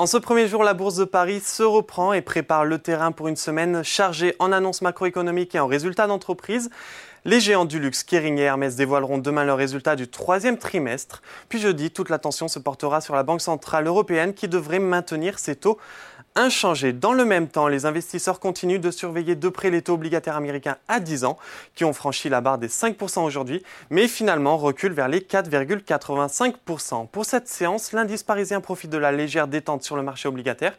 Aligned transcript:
En 0.00 0.06
ce 0.06 0.16
premier 0.16 0.48
jour, 0.48 0.64
la 0.64 0.72
Bourse 0.72 0.96
de 0.96 1.04
Paris 1.04 1.40
se 1.40 1.62
reprend 1.62 2.14
et 2.14 2.22
prépare 2.22 2.64
le 2.64 2.78
terrain 2.78 3.12
pour 3.12 3.28
une 3.28 3.36
semaine 3.36 3.82
chargée 3.84 4.34
en 4.38 4.50
annonces 4.50 4.80
macroéconomiques 4.80 5.54
et 5.54 5.60
en 5.60 5.66
résultats 5.66 6.06
d'entreprise. 6.06 6.70
Les 7.26 7.38
géants 7.38 7.66
du 7.66 7.78
luxe, 7.78 8.02
Kering 8.02 8.38
et 8.38 8.44
Hermès, 8.44 8.76
dévoileront 8.76 9.18
demain 9.18 9.44
leurs 9.44 9.58
résultats 9.58 9.96
du 9.96 10.08
troisième 10.08 10.56
trimestre. 10.56 11.20
Puis 11.50 11.60
jeudi, 11.60 11.90
toute 11.90 12.08
l'attention 12.08 12.48
se 12.48 12.58
portera 12.58 13.02
sur 13.02 13.14
la 13.14 13.24
Banque 13.24 13.42
Centrale 13.42 13.86
Européenne 13.86 14.32
qui 14.32 14.48
devrait 14.48 14.78
maintenir 14.78 15.38
ses 15.38 15.54
taux 15.54 15.76
inchangés. 16.36 16.92
Dans 16.92 17.12
le 17.12 17.24
même 17.24 17.48
temps, 17.48 17.68
les 17.68 17.86
investisseurs 17.86 18.40
continuent 18.40 18.80
de 18.80 18.90
surveiller 18.90 19.34
de 19.34 19.48
près 19.48 19.70
les 19.70 19.82
taux 19.82 19.94
obligataires 19.94 20.36
américains 20.36 20.76
à 20.88 21.00
10 21.00 21.24
ans, 21.24 21.38
qui 21.74 21.84
ont 21.84 21.92
franchi 21.92 22.28
la 22.28 22.40
barre 22.40 22.58
des 22.58 22.68
5% 22.68 23.24
aujourd'hui, 23.24 23.62
mais 23.90 24.08
finalement 24.08 24.56
reculent 24.56 24.92
vers 24.92 25.08
les 25.08 25.20
4,85%. 25.20 27.08
Pour 27.08 27.24
cette 27.24 27.48
séance, 27.48 27.92
l'indice 27.92 28.22
parisien 28.22 28.60
profite 28.60 28.90
de 28.90 28.98
la 28.98 29.12
légère 29.12 29.48
détente 29.48 29.82
sur 29.82 29.96
le 29.96 30.02
marché 30.02 30.28
obligataire 30.28 30.78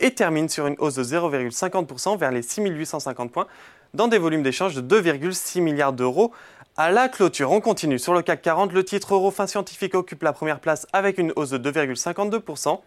et 0.00 0.12
termine 0.12 0.48
sur 0.48 0.66
une 0.66 0.76
hausse 0.78 0.94
de 0.94 1.04
0,50% 1.04 2.18
vers 2.18 2.30
les 2.30 2.42
6850 2.42 3.32
points 3.32 3.46
dans 3.94 4.08
des 4.08 4.18
volumes 4.18 4.42
d'échange 4.42 4.74
de 4.74 5.00
2,6 5.00 5.60
milliards 5.60 5.92
d'euros. 5.92 6.32
À 6.76 6.90
la 6.90 7.08
clôture, 7.08 7.52
on 7.52 7.60
continue. 7.60 7.98
Sur 7.98 8.12
le 8.12 8.20
CAC 8.20 8.42
40, 8.42 8.72
le 8.72 8.84
titre 8.84 9.14
Eurofin 9.14 9.46
Scientifique 9.46 9.94
occupe 9.94 10.22
la 10.22 10.34
première 10.34 10.60
place 10.60 10.86
avec 10.92 11.16
une 11.16 11.32
hausse 11.36 11.50
de 11.50 11.70
2,52%. 11.70 12.80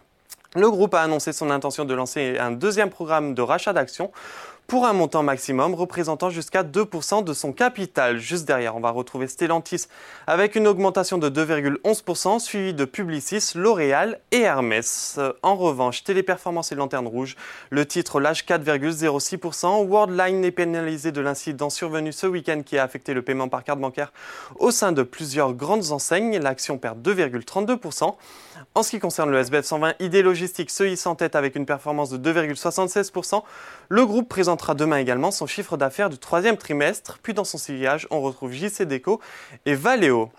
Le 0.56 0.68
groupe 0.68 0.94
a 0.94 1.02
annoncé 1.02 1.32
son 1.32 1.50
intention 1.50 1.84
de 1.84 1.94
lancer 1.94 2.36
un 2.38 2.50
deuxième 2.50 2.90
programme 2.90 3.34
de 3.34 3.42
rachat 3.42 3.72
d'actions 3.72 4.10
pour 4.70 4.86
un 4.86 4.92
montant 4.92 5.24
maximum 5.24 5.74
représentant 5.74 6.30
jusqu'à 6.30 6.62
2% 6.62 7.24
de 7.24 7.32
son 7.32 7.52
capital. 7.52 8.18
Juste 8.18 8.44
derrière, 8.44 8.76
on 8.76 8.80
va 8.80 8.92
retrouver 8.92 9.26
Stellantis 9.26 9.86
avec 10.28 10.54
une 10.54 10.68
augmentation 10.68 11.18
de 11.18 11.28
2,11%, 11.28 12.38
suivi 12.38 12.72
de 12.72 12.84
Publicis, 12.84 13.54
L'Oréal 13.56 14.20
et 14.30 14.42
Hermès. 14.42 15.18
En 15.42 15.56
revanche, 15.56 16.04
Téléperformance 16.04 16.70
et 16.70 16.76
Lanterne 16.76 17.08
Rouge, 17.08 17.34
le 17.70 17.84
titre 17.84 18.20
lâche 18.20 18.46
4,06%. 18.46 19.88
Worldline 19.88 20.44
est 20.44 20.52
pénalisé 20.52 21.10
de 21.10 21.20
l'incident 21.20 21.68
survenu 21.68 22.12
ce 22.12 22.28
week-end 22.28 22.62
qui 22.64 22.78
a 22.78 22.84
affecté 22.84 23.12
le 23.12 23.22
paiement 23.22 23.48
par 23.48 23.64
carte 23.64 23.80
bancaire 23.80 24.12
au 24.60 24.70
sein 24.70 24.92
de 24.92 25.02
plusieurs 25.02 25.52
grandes 25.52 25.90
enseignes. 25.90 26.38
L'action 26.38 26.78
perd 26.78 27.04
2,32%. 27.04 28.14
En 28.76 28.84
ce 28.84 28.90
qui 28.90 29.00
concerne 29.00 29.30
le 29.30 29.38
SBF 29.38 29.64
120, 29.64 29.94
ID 29.98 30.22
Logistique 30.22 30.70
se 30.70 30.84
hisse 30.84 31.06
en 31.06 31.16
tête 31.16 31.34
avec 31.34 31.56
une 31.56 31.66
performance 31.66 32.10
de 32.10 32.32
2,76%. 32.32 33.42
Le 33.88 34.06
groupe 34.06 34.28
présente 34.28 34.59
demain 34.74 34.98
également 34.98 35.30
son 35.30 35.46
chiffre 35.46 35.76
d'affaires 35.76 36.10
du 36.10 36.18
troisième 36.18 36.56
trimestre. 36.56 37.18
Puis 37.22 37.34
dans 37.34 37.44
son 37.44 37.58
sillage, 37.58 38.06
on 38.10 38.20
retrouve 38.20 38.52
JC 38.52 38.82
Deco 38.82 39.20
et 39.66 39.74
Valeo. 39.74 40.30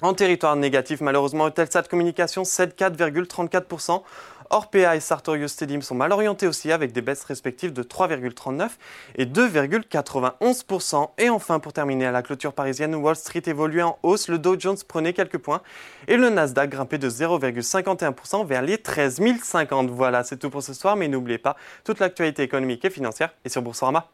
En 0.00 0.14
territoire 0.14 0.54
négatif, 0.54 1.00
malheureusement, 1.00 1.48
Eutelsat 1.48 1.82
Communication 1.82 2.44
cède 2.44 2.74
4,34%. 2.76 4.02
Orpea 4.50 4.94
et 4.94 5.00
Sartorius 5.00 5.50
Stedim 5.50 5.80
sont 5.80 5.96
mal 5.96 6.12
orientés 6.12 6.46
aussi 6.46 6.70
avec 6.70 6.92
des 6.92 7.02
baisses 7.02 7.24
respectives 7.24 7.72
de 7.72 7.82
3,39 7.82 8.68
et 9.16 9.26
2,91%. 9.26 11.10
Et 11.18 11.28
enfin, 11.28 11.58
pour 11.58 11.72
terminer 11.72 12.06
à 12.06 12.12
la 12.12 12.22
clôture 12.22 12.52
parisienne, 12.52 12.94
Wall 12.94 13.16
Street 13.16 13.42
évoluait 13.46 13.82
en 13.82 13.98
hausse, 14.04 14.28
le 14.28 14.38
Dow 14.38 14.54
Jones 14.58 14.78
prenait 14.86 15.12
quelques 15.12 15.38
points 15.38 15.62
et 16.06 16.16
le 16.16 16.30
Nasdaq 16.30 16.70
grimpait 16.70 16.98
de 16.98 17.10
0,51% 17.10 18.46
vers 18.46 18.62
les 18.62 18.78
13 18.78 19.20
050. 19.42 19.90
Voilà, 19.90 20.22
c'est 20.22 20.36
tout 20.36 20.48
pour 20.48 20.62
ce 20.62 20.74
soir, 20.74 20.94
mais 20.94 21.08
n'oubliez 21.08 21.38
pas, 21.38 21.56
toute 21.82 21.98
l'actualité 21.98 22.44
économique 22.44 22.84
et 22.84 22.90
financière 22.90 23.34
est 23.44 23.48
sur 23.48 23.62
Boursorama. 23.62 24.08